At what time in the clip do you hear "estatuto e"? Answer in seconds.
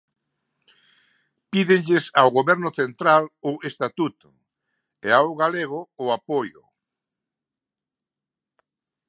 3.69-5.09